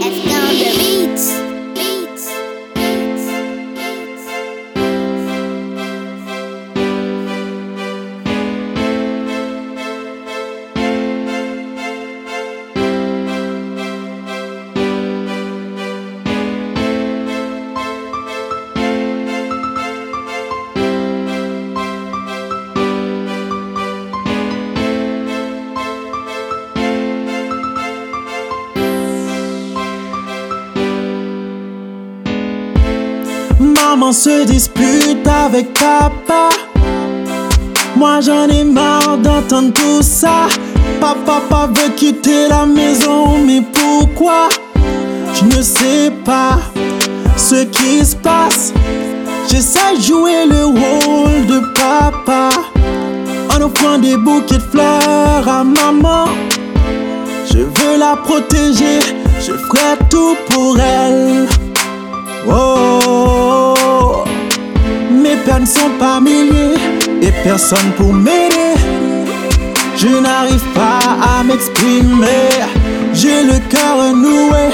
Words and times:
Let's 0.00 0.18
go. 0.26 0.33
Maman 33.94 34.12
se 34.12 34.44
dispute 34.44 35.24
avec 35.24 35.72
papa. 35.72 36.48
Moi 37.94 38.20
j'en 38.22 38.48
ai 38.48 38.64
marre 38.64 39.18
d'entendre 39.18 39.72
tout 39.72 40.02
ça. 40.02 40.48
Papa, 41.00 41.68
veut 41.72 41.90
quitter 41.94 42.48
la 42.48 42.66
maison, 42.66 43.38
mais 43.38 43.62
pourquoi? 43.72 44.48
Je 45.34 45.44
ne 45.44 45.62
sais 45.62 46.10
pas 46.24 46.58
ce 47.36 47.62
qui 47.66 48.04
se 48.04 48.16
passe. 48.16 48.72
J'essaie 49.48 49.96
de 49.96 50.02
jouer 50.02 50.46
le 50.50 50.64
rôle 50.64 51.46
de 51.46 51.60
papa 51.72 52.48
en 53.54 53.62
offrant 53.62 53.98
des 53.98 54.16
bouquets 54.16 54.56
de 54.56 54.62
fleurs 54.72 55.48
à 55.48 55.62
maman. 55.62 56.24
Je 57.48 57.58
veux 57.58 57.96
la 57.96 58.16
protéger, 58.16 58.98
je 59.38 59.52
ferai 59.52 59.96
tout 60.10 60.36
pour 60.50 60.80
elle. 60.80 61.46
Oh, 62.48 63.03
mes 65.44 65.52
peines 65.52 65.66
sont 65.66 65.90
pas 65.98 66.20
milliers 66.20 66.74
et 67.22 67.32
personne 67.42 67.92
pour 67.96 68.12
m'aider. 68.12 68.74
Je 69.96 70.08
n'arrive 70.08 70.64
pas 70.74 70.98
à 71.22 71.42
m'exprimer. 71.42 72.48
J'ai 73.12 73.42
le 73.42 73.58
cœur 73.68 74.14
noué, 74.14 74.70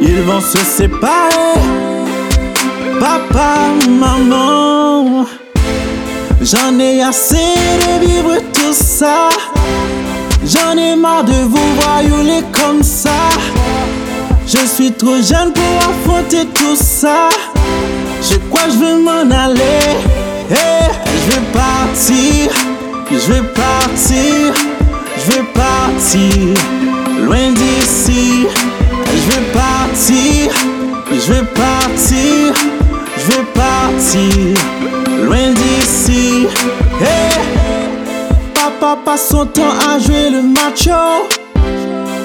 ils 0.00 0.22
vont 0.22 0.40
se 0.40 0.58
séparer. 0.58 1.60
Papa, 3.00 3.70
maman, 3.88 5.26
j'en 6.40 6.78
ai 6.78 7.02
assez 7.02 7.36
de 7.36 8.06
vivre 8.06 8.36
tout 8.52 8.72
ça. 8.72 9.28
J'en 10.46 10.76
ai 10.76 10.96
marre 10.96 11.24
de 11.24 11.32
vous 11.32 11.74
voyouler 11.80 12.42
comme 12.52 12.82
ça. 12.82 13.28
Je 14.46 14.66
suis 14.66 14.92
trop 14.92 15.16
jeune 15.22 15.52
pour 15.52 15.90
affronter 15.90 16.46
tout 16.54 16.76
ça. 16.76 17.28
Je 18.28 18.36
crois 18.48 18.62
que 18.62 18.72
je 18.72 18.78
veux 18.78 18.98
m'en 19.02 19.30
aller. 19.30 19.84
Hey, 20.50 20.90
je 21.04 21.32
vais 21.32 21.46
partir. 21.52 22.50
Je 23.10 23.32
vais 23.32 23.42
partir. 23.42 24.54
Je 25.18 25.32
vais 25.32 25.44
partir. 25.52 26.54
Loin 27.22 27.52
d'ici. 27.52 28.46
Je 29.06 29.30
vais 29.30 29.44
partir. 29.52 30.52
Je 31.12 31.32
vais 31.32 31.44
partir. 31.44 32.54
Je 33.18 33.32
vais 33.32 33.44
partir. 33.54 34.56
Loin 35.22 35.52
d'ici. 35.52 36.46
Hey, 37.00 37.38
papa 38.54 38.98
passe 39.04 39.28
son 39.28 39.46
temps 39.46 39.74
à 39.88 39.98
jouer 39.98 40.30
le 40.30 40.42
macho. 40.42 41.28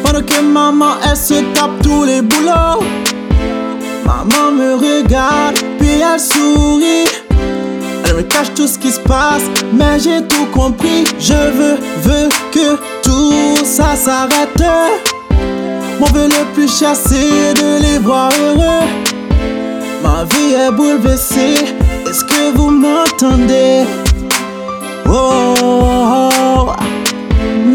Pendant 0.04 0.22
que 0.22 0.42
maman 0.42 0.94
elle 1.08 1.18
se 1.18 1.36
tape 1.54 1.82
tous 1.84 2.04
les 2.04 2.22
boulots 2.22 2.84
Maman 4.10 4.52
me 4.52 4.74
regarde 4.74 5.60
puis 5.78 6.02
elle 6.02 6.20
sourit. 6.20 7.06
Elle 8.06 8.16
me 8.16 8.24
cache 8.24 8.52
tout 8.56 8.68
ce 8.68 8.80
qui 8.80 8.90
se 8.92 9.00
passe 9.00 9.44
Mais 9.72 10.00
j'ai 10.00 10.26
tout 10.28 10.48
compris. 10.52 11.04
Je 11.20 11.34
veux, 11.34 11.78
veux 12.02 12.30
que 12.52 12.76
tout 13.04 13.64
ça 13.64 13.96
s'arrête. 13.96 14.64
Mon 16.00 16.08
vœu 16.08 16.28
le 16.28 16.44
plus 16.56 16.72
cher 16.80 16.96
c'est 16.96 17.54
de 17.54 17.82
les 17.84 18.00
voir 18.00 18.32
heureux. 18.42 18.88
Ma 20.02 20.24
vie 20.24 20.56
est 20.56 20.72
bouleversée. 20.72 21.54
Est-ce 22.10 22.24
que 22.26 22.56
vous 22.56 22.72
m'entendez? 22.72 23.84
Oh, 25.08 25.54
oh, 25.62 26.30
oh. 26.34 26.72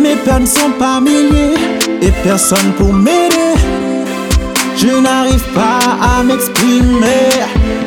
Mes 0.03 0.17
peines 0.17 0.49
sont 0.49 0.73
pas 0.81 1.01
milliers 1.01 1.55
et 2.03 2.11
personne 2.25 2.73
pour 2.77 2.93
m'aider. 2.93 3.24
Je 4.87 4.91
n'arrive 4.91 5.43
pas 5.55 5.79
à 6.03 6.23
m'exprimer. 6.23 7.31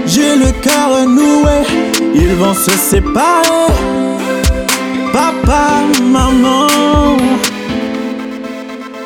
J'ai 0.08 0.35
le 0.35 0.52
cœur 0.63 1.06
noué, 1.08 1.62
ils 2.16 2.34
vont 2.34 2.56
se 2.56 2.72
séparer. 2.72 3.72
Papa, 5.13 5.84
maman. 6.02 6.68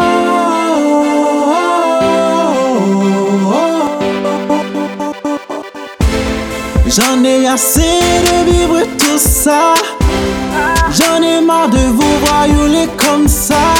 J'en 6.89 7.23
ai 7.23 7.45
assez 7.45 7.81
de 7.81 8.51
vivre 8.51 8.81
tout 8.97 9.19
ça. 9.19 9.75
J'en 10.91 11.21
ai 11.21 11.39
marre 11.39 11.69
de 11.69 11.77
vous 11.77 12.25
voyouler 12.25 12.87
comme 12.97 13.27
ça. 13.27 13.75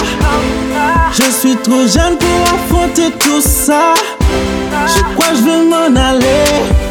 Je 1.12 1.24
suis 1.31 1.56
trop 1.56 1.88
jeune 1.88 2.18
pour 2.19 2.53
affronter 2.53 3.09
tout 3.19 3.42
ça. 3.42 3.96
Je 4.86 5.02
crois 5.16 5.30
que 5.30 5.38
je 5.38 5.42
veux 5.42 5.69
m'en 5.69 6.00
aller. 6.00 6.89